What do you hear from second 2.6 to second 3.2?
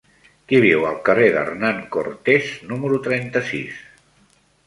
número